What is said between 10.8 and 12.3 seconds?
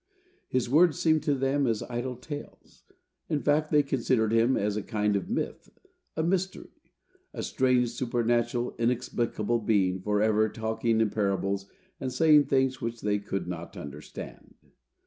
in parables, and